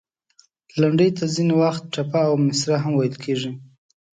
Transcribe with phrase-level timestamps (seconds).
[0.81, 3.51] لنډۍ ته ځینې وخت، ټپه او مصره هم ویل کیږي.